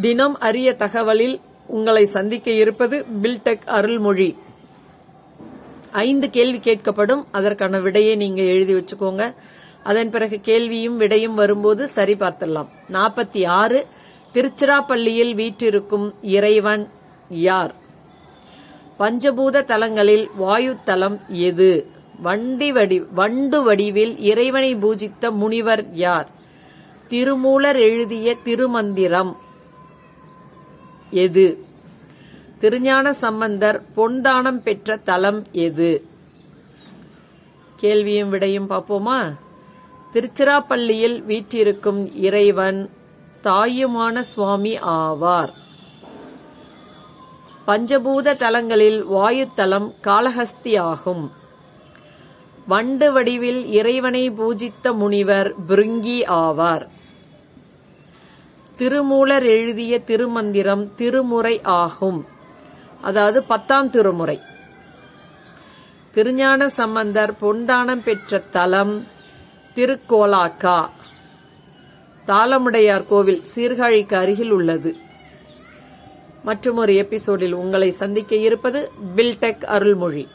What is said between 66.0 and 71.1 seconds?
திருஞான சம்பந்தர் பொன்தானம் பெற்ற தலம் திருக்கோலாக்கா.